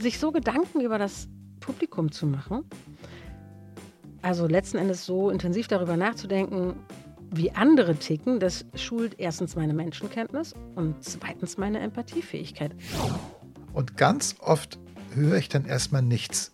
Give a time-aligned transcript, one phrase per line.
[0.00, 1.28] sich so Gedanken über das
[1.60, 2.64] Publikum zu machen,
[4.22, 6.74] also letzten Endes so intensiv darüber nachzudenken,
[7.30, 12.74] wie andere ticken, das schult erstens meine Menschenkenntnis und zweitens meine Empathiefähigkeit.
[13.72, 14.78] Und ganz oft
[15.14, 16.52] höre ich dann erstmal nichts.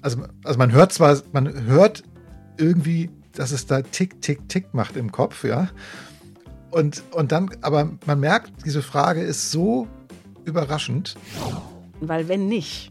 [0.00, 2.02] Also, also man hört zwar, man hört
[2.58, 5.68] irgendwie, dass es da tick, tick, tick macht im Kopf, ja.
[6.70, 9.86] Und, und dann, aber man merkt, diese Frage ist so
[10.44, 11.16] überraschend.
[12.04, 12.90] Weil wenn nicht,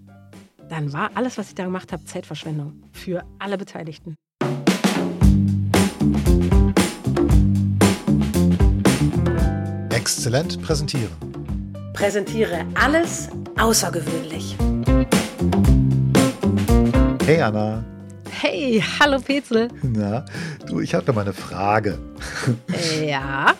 [0.70, 4.15] dann war alles, was ich da gemacht habe, Zeitverschwendung für alle Beteiligten.
[9.89, 11.11] Exzellent präsentieren.
[11.92, 13.28] Präsentiere alles
[13.60, 14.55] außergewöhnlich.
[17.25, 17.83] Hey Anna.
[18.30, 19.68] Hey, hallo Petzel.
[19.82, 20.24] Na,
[20.68, 22.00] du, ich habe da mal eine Frage.
[23.05, 23.55] Ja.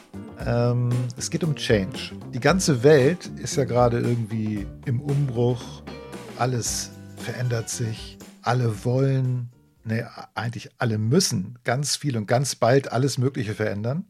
[0.46, 2.16] Ähm, es geht um Change.
[2.34, 5.84] Die ganze Welt ist ja gerade irgendwie im Umbruch.
[6.38, 8.18] Alles verändert sich.
[8.42, 9.50] Alle wollen,
[9.84, 14.06] ne, eigentlich alle müssen ganz viel und ganz bald alles Mögliche verändern.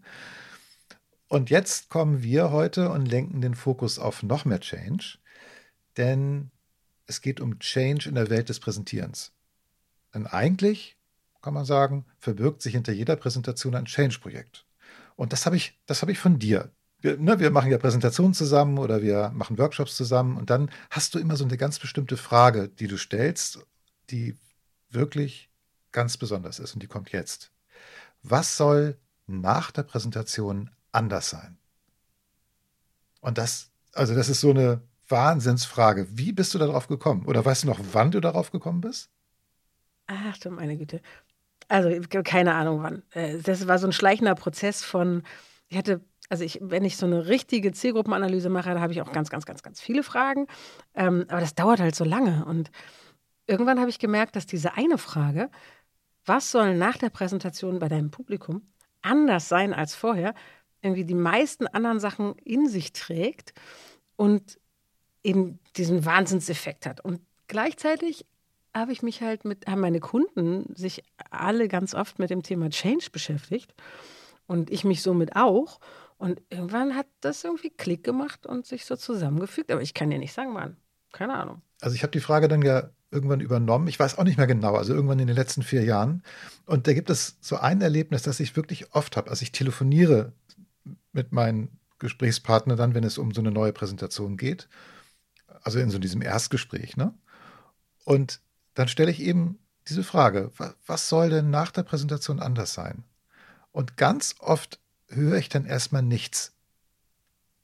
[1.28, 5.18] Und jetzt kommen wir heute und lenken den Fokus auf noch mehr Change,
[5.98, 6.52] denn
[7.08, 9.32] es geht um Change in der Welt des Präsentierens.
[10.14, 10.98] Denn eigentlich,
[11.42, 14.66] kann man sagen, verbirgt sich hinter jeder Präsentation ein Change-Projekt.
[15.22, 18.34] Und das habe ich, das habe ich von dir wir, ne, wir machen ja Präsentationen
[18.34, 22.16] zusammen oder wir machen Workshops zusammen und dann hast du immer so eine ganz bestimmte
[22.16, 23.60] Frage, die du stellst,
[24.10, 24.36] die
[24.90, 25.50] wirklich
[25.92, 27.52] ganz besonders ist und die kommt jetzt.
[28.24, 31.58] Was soll nach der Präsentation anders sein?
[33.20, 36.08] Und das, also das ist so eine Wahnsinnsfrage.
[36.12, 37.26] Wie bist du darauf gekommen?
[37.26, 39.10] Oder weißt du noch, wann du darauf gekommen bist?
[40.08, 41.02] Ach du meine Güte.
[41.72, 41.90] Also
[42.24, 43.04] keine Ahnung wann.
[43.12, 45.24] Äh, das war so ein schleichender Prozess von,
[45.70, 49.12] ich hatte also ich, wenn ich so eine richtige Zielgruppenanalyse mache, da habe ich auch
[49.12, 50.48] ganz, ganz, ganz, ganz viele Fragen.
[50.96, 52.46] Ähm, aber das dauert halt so lange.
[52.46, 52.72] Und
[53.48, 55.50] irgendwann habe ich gemerkt, dass diese eine Frage,
[56.26, 58.62] was soll nach der Präsentation bei deinem Publikum
[59.02, 60.34] anders sein als vorher,
[60.82, 63.54] irgendwie die meisten anderen Sachen in sich trägt
[64.16, 64.58] und
[65.24, 67.04] eben diesen Wahnsinnseffekt hat.
[67.04, 68.26] Und gleichzeitig
[68.74, 72.70] habe ich mich halt mit, haben meine Kunden sich alle ganz oft mit dem Thema
[72.70, 73.74] Change beschäftigt
[74.48, 75.80] und ich mich somit auch.
[76.18, 79.72] Und irgendwann hat das irgendwie Klick gemacht und sich so zusammengefügt.
[79.72, 80.78] Aber ich kann dir nicht sagen, wann.
[81.12, 81.62] Keine Ahnung.
[81.82, 83.88] Also ich habe die Frage dann ja irgendwann übernommen.
[83.88, 86.24] Ich weiß auch nicht mehr genau, also irgendwann in den letzten vier Jahren.
[86.66, 89.30] Und da gibt es so ein Erlebnis, das ich wirklich oft habe.
[89.30, 90.32] Also ich telefoniere
[91.12, 94.70] mit meinen Gesprächspartnern dann, wenn es um so eine neue Präsentation geht.
[95.64, 96.98] Also in so diesem Erstgespräch.
[96.98, 97.14] Ne?
[98.06, 98.42] Und
[98.74, 100.52] dann stelle ich eben diese Frage,
[100.86, 103.04] was soll denn nach der Präsentation anders sein?
[103.72, 106.54] Und ganz oft höre ich dann erstmal nichts.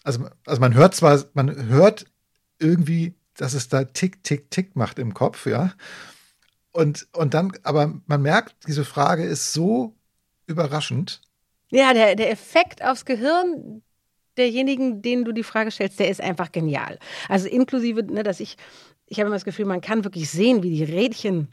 [0.04, 2.06] Also, also man hört zwar, man hört
[2.60, 5.74] irgendwie, dass es da tick, tick, tick macht im Kopf, ja.
[6.72, 9.96] Und, und dann, aber man merkt, diese Frage ist so
[10.46, 11.22] überraschend.
[11.70, 13.82] Ja, der, der Effekt aufs Gehirn
[14.38, 17.00] derjenigen, denen du die Frage stellst, der ist einfach genial.
[17.28, 18.58] Also inklusive, ne, dass ich,
[19.08, 21.50] ich habe immer das Gefühl, man kann wirklich sehen, wie die Rädchen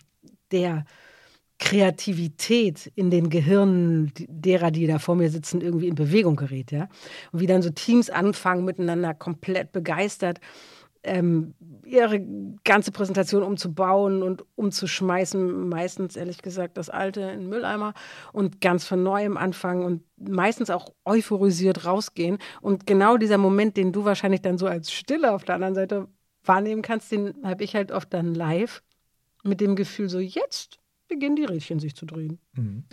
[0.50, 0.84] der
[1.58, 6.88] Kreativität in den Gehirnen derer, die da vor mir sitzen, irgendwie in Bewegung gerät, ja.
[7.32, 10.40] Und wie dann so Teams anfangen, miteinander komplett begeistert
[11.04, 11.54] ähm,
[11.84, 12.20] ihre
[12.64, 15.68] ganze Präsentation umzubauen und umzuschmeißen.
[15.68, 17.92] Meistens, ehrlich gesagt, das Alte in den Mülleimer
[18.32, 22.38] und ganz von Neuem anfangen und meistens auch euphorisiert rausgehen.
[22.62, 26.08] Und genau dieser Moment, den du wahrscheinlich dann so als Stille auf der anderen Seite
[26.44, 28.82] wahrnehmen kannst, den habe ich halt oft dann live
[29.42, 30.78] mit dem Gefühl so, jetzt
[31.08, 32.38] beginnen die Rädchen sich zu drehen.
[32.52, 32.84] Mhm.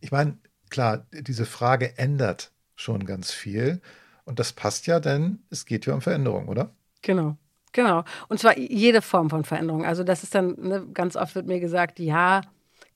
[0.00, 0.38] Ich meine,
[0.70, 3.80] klar, diese Frage ändert schon ganz viel.
[4.24, 6.74] Und das passt ja, denn es geht ja um Veränderung, oder?
[7.02, 7.36] Genau.
[7.72, 8.04] Genau.
[8.28, 9.84] Und zwar jede Form von Veränderung.
[9.84, 12.42] Also, das ist dann, ne, ganz oft wird mir gesagt, ja,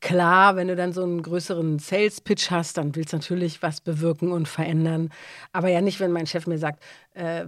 [0.01, 4.33] klar, wenn du dann so einen größeren Sales-Pitch hast, dann willst du natürlich was bewirken
[4.33, 5.11] und verändern.
[5.53, 6.83] Aber ja nicht, wenn mein Chef mir sagt,
[7.15, 7.47] äh,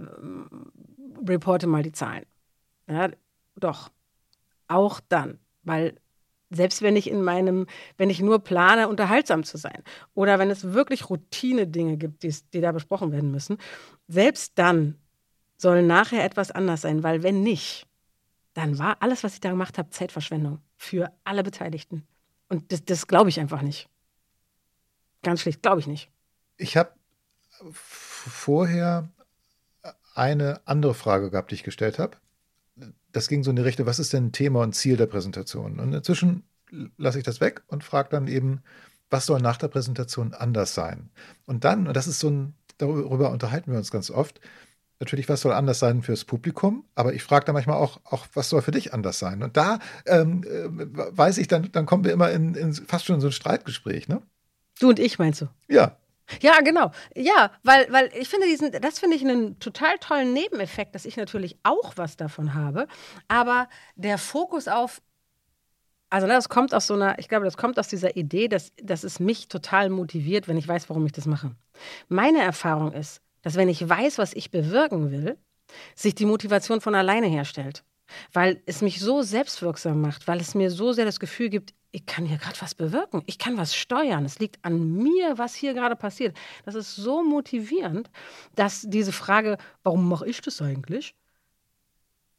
[1.27, 2.25] reporte mal die Zahlen.
[2.89, 3.09] Ja,
[3.55, 3.91] doch.
[4.67, 5.39] Auch dann.
[5.63, 5.95] Weil
[6.49, 7.67] selbst wenn ich in meinem,
[7.97, 9.83] wenn ich nur plane, unterhaltsam zu sein
[10.15, 13.57] oder wenn es wirklich Routine-Dinge gibt, die, da besprochen werden müssen,
[14.07, 14.95] selbst dann
[15.57, 17.85] soll nachher etwas anders sein, weil wenn nicht,
[18.53, 22.07] dann war alles, was ich da gemacht habe, Zeitverschwendung für alle Beteiligten.
[22.47, 23.87] Und das, das glaube ich einfach nicht.
[25.21, 26.09] Ganz schlicht, glaube ich nicht.
[26.57, 26.93] Ich habe
[27.71, 29.09] vorher
[30.15, 32.17] eine andere Frage gehabt, die ich gestellt habe
[33.11, 35.79] das ging so in die Richtung, was ist denn Thema und Ziel der Präsentation?
[35.79, 36.43] Und inzwischen
[36.97, 38.61] lasse ich das weg und frage dann eben,
[39.09, 41.09] was soll nach der Präsentation anders sein?
[41.45, 44.39] Und dann, und das ist so ein, darüber unterhalten wir uns ganz oft,
[44.99, 48.49] natürlich, was soll anders sein fürs Publikum, aber ich frage da manchmal auch, auch, was
[48.49, 49.41] soll für dich anders sein?
[49.41, 53.15] Und da ähm, äh, weiß ich, dann, dann kommen wir immer in, in fast schon
[53.15, 54.21] in so ein Streitgespräch, ne?
[54.79, 55.47] Du und ich meinst du?
[55.67, 55.97] Ja.
[56.41, 56.91] Ja, genau.
[57.15, 61.17] Ja, weil, weil ich finde diesen, das finde ich einen total tollen Nebeneffekt, dass ich
[61.17, 62.87] natürlich auch was davon habe.
[63.27, 65.01] Aber der Fokus auf,
[66.09, 69.03] also das kommt aus so einer, ich glaube, das kommt aus dieser Idee, dass, dass
[69.03, 71.55] es mich total motiviert, wenn ich weiß, warum ich das mache.
[72.07, 75.37] Meine Erfahrung ist, dass wenn ich weiß, was ich bewirken will,
[75.95, 77.83] sich die Motivation von alleine herstellt.
[78.33, 82.05] Weil es mich so selbstwirksam macht, weil es mir so sehr das Gefühl gibt, ich
[82.05, 85.73] kann hier gerade was bewirken, ich kann was steuern, es liegt an mir, was hier
[85.73, 86.37] gerade passiert.
[86.65, 88.09] Das ist so motivierend,
[88.55, 91.15] dass diese Frage, warum mache ich das eigentlich,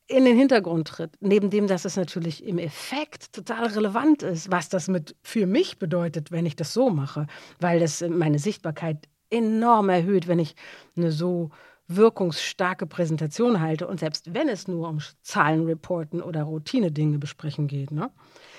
[0.06, 1.12] in den Hintergrund tritt.
[1.20, 5.78] Neben dem, dass es natürlich im Effekt total relevant ist, was das mit für mich
[5.78, 7.26] bedeutet, wenn ich das so mache,
[7.60, 10.56] weil das meine Sichtbarkeit enorm erhöht, wenn ich
[10.96, 11.50] eine so
[11.96, 17.90] wirkungsstarke Präsentation halte und selbst wenn es nur um Zahlenreporten oder Routine-Dinge besprechen geht.
[17.90, 18.10] Ne?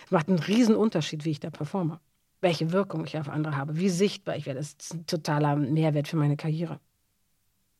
[0.09, 1.99] Macht einen riesen Unterschied, wie ich da performe,
[2.41, 4.59] welche Wirkung ich auf andere habe, wie sichtbar ich werde.
[4.59, 6.79] Das ist ein totaler Mehrwert für meine Karriere.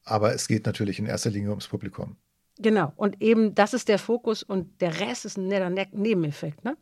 [0.04, 2.16] Aber es geht natürlich in erster Linie ums Publikum.
[2.58, 6.64] Genau, und eben das ist der Fokus und der Rest ist ein netter ne-, Nebeneffekt.
[6.64, 6.78] Ne?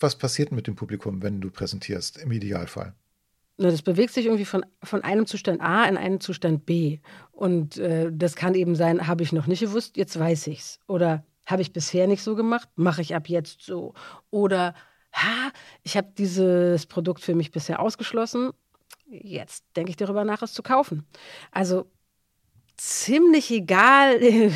[0.00, 2.94] Was passiert mit dem Publikum, wenn du präsentierst, im Idealfall?
[3.58, 7.00] Das bewegt sich irgendwie von, von einem Zustand A in einen Zustand B.
[7.32, 10.78] Und äh, das kann eben sein, habe ich noch nicht gewusst, jetzt weiß ich's.
[10.86, 13.94] Oder habe ich bisher nicht so gemacht, mache ich ab jetzt so.
[14.30, 14.74] Oder
[15.12, 15.50] ha,
[15.82, 18.52] ich habe dieses Produkt für mich bisher ausgeschlossen,
[19.06, 21.06] jetzt denke ich darüber nach, es zu kaufen.
[21.50, 21.90] Also
[22.76, 24.20] ziemlich egal,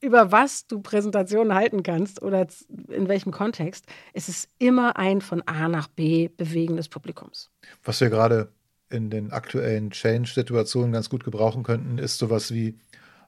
[0.00, 2.46] über was du Präsentationen halten kannst oder
[2.88, 7.50] in welchem Kontext, ist es immer ein von A nach B bewegen des Publikums.
[7.82, 8.52] Was wir gerade
[8.90, 12.78] in den aktuellen Change-Situationen ganz gut gebrauchen könnten, ist sowas wie,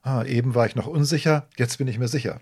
[0.01, 2.39] ah, eben war ich noch unsicher, jetzt bin ich mir sicher.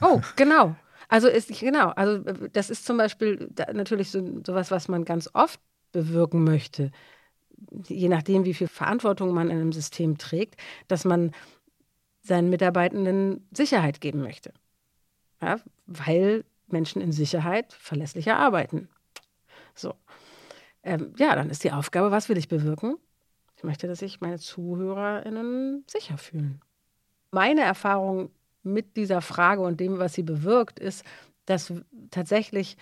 [0.00, 0.74] Oh, genau.
[1.08, 2.18] Also ist genau, also
[2.52, 5.60] das ist zum Beispiel natürlich so sowas, was man ganz oft
[5.92, 6.90] bewirken möchte,
[7.86, 11.32] je nachdem, wie viel Verantwortung man in einem System trägt, dass man
[12.26, 14.52] seinen Mitarbeitenden Sicherheit geben möchte.
[15.40, 18.88] Ja, weil Menschen in Sicherheit verlässlicher arbeiten.
[19.74, 19.94] So.
[20.82, 22.96] Ähm, ja, dann ist die Aufgabe, was will ich bewirken?
[23.56, 26.60] Ich möchte, dass sich meine ZuhörerInnen sicher fühlen.
[27.30, 28.30] Meine Erfahrung
[28.62, 31.04] mit dieser Frage und dem, was sie bewirkt, ist,
[31.46, 31.72] dass
[32.10, 32.76] tatsächlich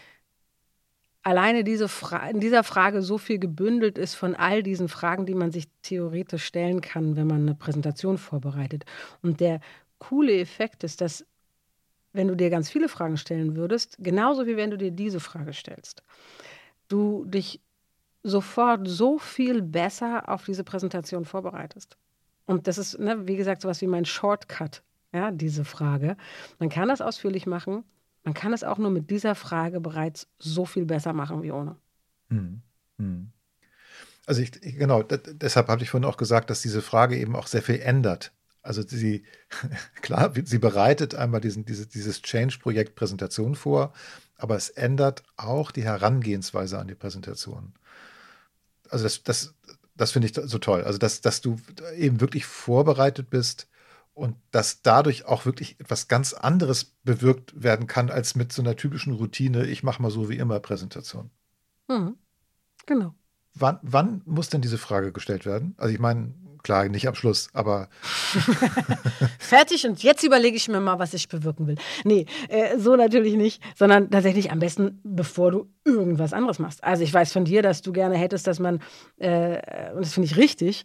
[1.24, 1.88] alleine diese
[2.30, 6.44] in dieser Frage so viel gebündelt ist von all diesen Fragen, die man sich theoretisch
[6.44, 8.84] stellen kann, wenn man eine Präsentation vorbereitet.
[9.22, 9.60] Und der
[9.98, 11.26] coole Effekt ist, dass
[12.12, 15.52] wenn du dir ganz viele Fragen stellen würdest, genauso wie wenn du dir diese Frage
[15.52, 16.02] stellst,
[16.88, 17.60] du dich
[18.22, 21.96] sofort so viel besser auf diese Präsentation vorbereitest.
[22.46, 24.82] Und das ist, ne, wie gesagt, sowas wie mein Shortcut,
[25.12, 26.16] ja, diese Frage.
[26.58, 27.84] Man kann das ausführlich machen
[28.24, 31.76] man kann es auch nur mit dieser Frage bereits so viel besser machen wie ohne.
[32.30, 32.62] Hm.
[32.98, 33.30] Hm.
[34.26, 37.62] Also ich, genau, deshalb habe ich vorhin auch gesagt, dass diese Frage eben auch sehr
[37.62, 38.32] viel ändert.
[38.62, 39.24] Also sie,
[40.00, 43.92] klar, sie bereitet einmal diesen, diese, dieses Change-Projekt Präsentation vor,
[44.36, 47.74] aber es ändert auch die Herangehensweise an die Präsentation.
[48.88, 49.54] Also das, das,
[49.94, 50.82] das finde ich so toll.
[50.84, 51.58] Also dass, dass du
[51.94, 53.68] eben wirklich vorbereitet bist
[54.14, 58.76] und dass dadurch auch wirklich etwas ganz anderes bewirkt werden kann als mit so einer
[58.76, 61.30] typischen Routine, ich mache mal so wie immer Präsentation.
[61.88, 62.16] Mhm.
[62.86, 63.14] Genau.
[63.54, 65.74] Wann, wann, muss denn diese Frage gestellt werden?
[65.78, 67.88] Also ich meine, klar, nicht am Schluss, aber.
[69.38, 71.76] Fertig und jetzt überlege ich mir mal, was ich bewirken will.
[72.04, 76.82] Nee, äh, so natürlich nicht, sondern tatsächlich am besten, bevor du irgendwas anderes machst.
[76.82, 78.80] Also ich weiß von dir, dass du gerne hättest, dass man,
[79.18, 80.84] äh, und das finde ich richtig,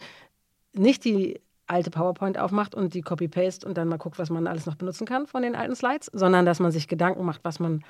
[0.74, 4.66] nicht die alte PowerPoint aufmacht und die Copy-Paste und dann mal guckt, was man alles
[4.66, 7.84] noch benutzen kann von den alten Slides, sondern dass man sich Gedanken macht, was man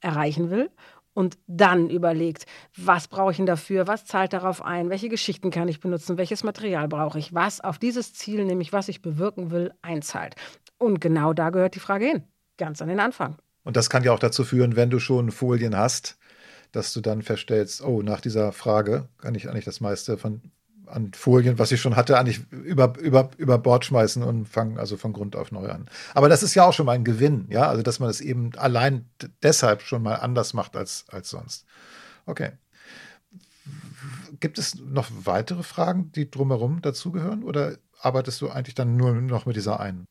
[0.00, 0.70] erreichen will
[1.16, 2.44] und dann überlegt,
[2.76, 6.44] was brauche ich denn dafür, was zahlt darauf ein, welche Geschichten kann ich benutzen, welches
[6.44, 10.34] Material brauche ich, was auf dieses Ziel, nämlich was ich bewirken will, einzahlt.
[10.78, 12.24] Und genau da gehört die Frage hin,
[12.58, 13.36] ganz an den Anfang.
[13.64, 16.18] Und das kann ja auch dazu führen, wenn du schon Folien hast,
[16.72, 20.42] dass du dann feststellst, oh, nach dieser Frage kann ich eigentlich das meiste von
[20.88, 24.96] an Folien, was ich schon hatte, eigentlich über, über, über Bord schmeißen und fangen also
[24.96, 25.86] von Grund auf neu an.
[26.14, 28.52] Aber das ist ja auch schon mal ein Gewinn, ja, also dass man es eben
[28.56, 29.08] allein
[29.42, 31.64] deshalb schon mal anders macht als, als sonst.
[32.26, 32.52] Okay.
[34.40, 39.46] Gibt es noch weitere Fragen, die drumherum dazugehören oder arbeitest du eigentlich dann nur noch
[39.46, 40.04] mit dieser einen?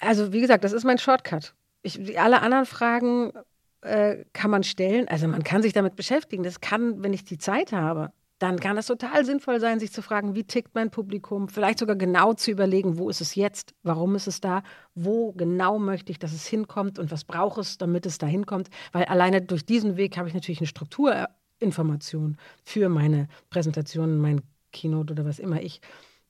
[0.00, 1.54] Also wie gesagt, das ist mein Shortcut.
[1.82, 3.32] Ich, alle anderen Fragen
[3.80, 5.08] äh, kann man stellen.
[5.08, 6.42] Also man kann sich damit beschäftigen.
[6.42, 10.00] Das kann, wenn ich die Zeit habe dann kann es total sinnvoll sein, sich zu
[10.00, 14.14] fragen, wie tickt mein Publikum, vielleicht sogar genau zu überlegen, wo ist es jetzt, warum
[14.14, 14.62] ist es da,
[14.94, 16.98] wo genau möchte ich, dass es hinkommt?
[16.98, 20.32] Und was braucht es, damit es da hinkommt, weil alleine durch diesen Weg habe ich
[20.32, 24.40] natürlich eine Strukturinformation für meine Präsentationen, mein
[24.72, 25.82] Keynote oder was immer ich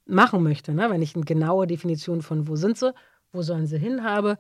[0.05, 0.75] machen möchte.
[0.75, 0.91] Ne?
[0.91, 2.93] Wenn ich eine genaue Definition von wo sind sie,
[3.31, 4.37] wo sollen sie hin habe,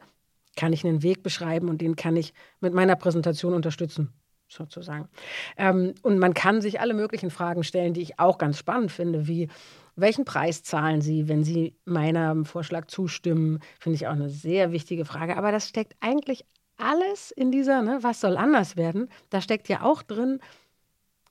[0.57, 4.13] kann ich einen Weg beschreiben und den kann ich mit meiner Präsentation unterstützen
[4.53, 5.09] sozusagen.
[5.57, 9.27] Ähm, und man kann sich alle möglichen Fragen stellen, die ich auch ganz spannend finde,
[9.27, 9.49] wie
[9.97, 13.61] welchen Preis zahlen Sie, wenn Sie meinem Vorschlag zustimmen?
[13.79, 15.37] Finde ich auch eine sehr wichtige Frage.
[15.37, 16.45] Aber das steckt eigentlich
[16.79, 19.09] alles in dieser, ne, was soll anders werden?
[19.29, 20.41] Da steckt ja auch drin,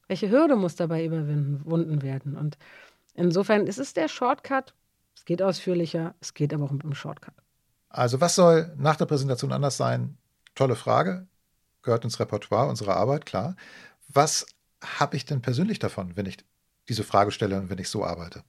[0.07, 2.35] welche Hürde muss dabei überwunden werden.
[2.35, 2.57] Und
[3.15, 4.73] insofern ist es der Shortcut.
[5.15, 7.33] Es geht ausführlicher, es geht aber auch mit einem Shortcut.
[7.89, 10.17] Also was soll nach der Präsentation anders sein?
[10.53, 11.27] Tolle Frage
[11.81, 13.55] gehört ins Repertoire unserer Arbeit, klar.
[14.07, 14.45] Was
[14.83, 16.37] habe ich denn persönlich davon, wenn ich
[16.87, 18.43] diese Frage stelle und wenn ich so arbeite?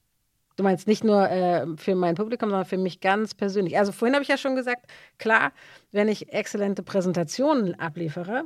[0.57, 3.77] Du meinst nicht nur äh, für mein Publikum, sondern für mich ganz persönlich.
[3.77, 4.85] Also vorhin habe ich ja schon gesagt,
[5.17, 5.53] klar,
[5.91, 8.43] wenn ich exzellente Präsentationen abliefere,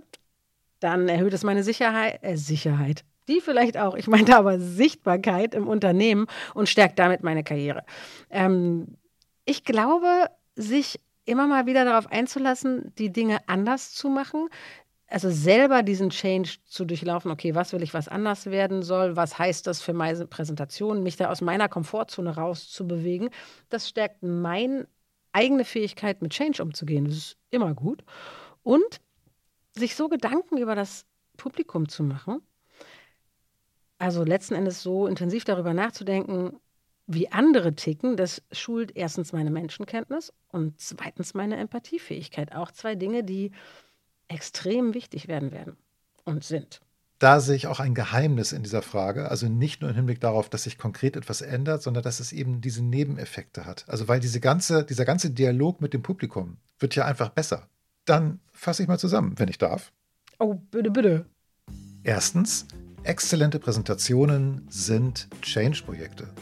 [0.79, 3.03] dann erhöht es meine Sicherheit, äh, Sicherheit.
[3.27, 7.83] Die vielleicht auch, ich meinte aber Sichtbarkeit im Unternehmen und stärkt damit meine Karriere.
[8.29, 8.97] Ähm,
[9.45, 14.47] ich glaube, sich immer mal wieder darauf einzulassen, die Dinge anders zu machen.
[15.07, 19.37] Also selber diesen Change zu durchlaufen, okay, was will ich, was anders werden soll, was
[19.37, 23.29] heißt das für meine Präsentation, mich da aus meiner Komfortzone rauszubewegen,
[23.69, 24.87] das stärkt meine
[25.31, 27.05] eigene Fähigkeit, mit Change umzugehen.
[27.05, 28.03] Das ist immer gut.
[28.63, 28.99] Und
[29.73, 31.05] sich so Gedanken über das
[31.37, 32.41] Publikum zu machen,
[33.97, 36.59] also letzten Endes so intensiv darüber nachzudenken,
[37.07, 42.53] wie andere ticken, das schult erstens meine Menschenkenntnis und zweitens meine Empathiefähigkeit.
[42.55, 43.51] Auch zwei Dinge, die
[44.27, 45.77] extrem wichtig werden werden
[46.23, 46.81] und sind.
[47.19, 49.29] Da sehe ich auch ein Geheimnis in dieser Frage.
[49.29, 52.59] Also nicht nur im Hinblick darauf, dass sich konkret etwas ändert, sondern dass es eben
[52.59, 53.85] diese Nebeneffekte hat.
[53.87, 57.69] Also weil diese ganze, dieser ganze Dialog mit dem Publikum wird ja einfach besser.
[58.03, 59.93] Dann fasse ich mal zusammen, wenn ich darf.
[60.39, 61.25] Oh, bitte, bitte.
[62.03, 62.67] Erstens,
[63.03, 66.33] exzellente Präsentationen sind Change-Projekte.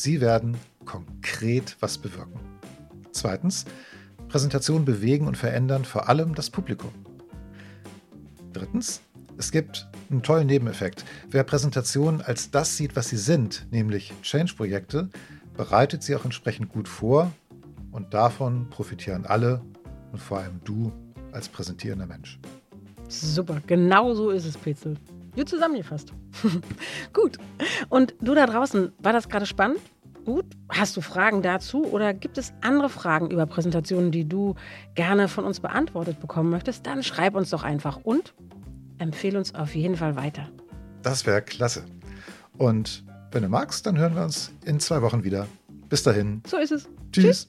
[0.00, 2.38] Sie werden konkret was bewirken.
[3.10, 3.64] Zweitens,
[4.28, 6.92] Präsentationen bewegen und verändern vor allem das Publikum.
[8.52, 9.00] Drittens,
[9.38, 11.04] es gibt einen tollen Nebeneffekt.
[11.30, 15.08] Wer Präsentationen als das sieht, was sie sind, nämlich Change-Projekte,
[15.56, 17.32] bereitet sie auch entsprechend gut vor
[17.90, 19.60] und davon profitieren alle
[20.12, 20.92] und vor allem du
[21.32, 22.38] als präsentierender Mensch.
[23.08, 24.96] Super, genau so ist es, Petzel.
[25.38, 26.12] Gut zusammengefasst.
[27.12, 27.38] Gut.
[27.88, 29.78] Und du da draußen, war das gerade spannend?
[30.24, 30.44] Gut.
[30.68, 34.56] Hast du Fragen dazu oder gibt es andere Fragen über Präsentationen, die du
[34.96, 36.86] gerne von uns beantwortet bekommen möchtest?
[36.86, 38.34] Dann schreib uns doch einfach und
[38.98, 40.48] empfehle uns auf jeden Fall weiter.
[41.02, 41.84] Das wäre klasse.
[42.56, 45.46] Und wenn du magst, dann hören wir uns in zwei Wochen wieder.
[45.88, 46.42] Bis dahin.
[46.48, 46.88] So ist es.
[47.12, 47.24] Tschüss.
[47.24, 47.48] Tschüss.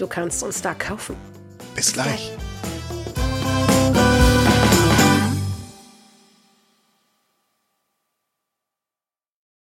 [0.00, 1.14] Du kannst uns da kaufen.
[1.74, 2.32] Bis gleich.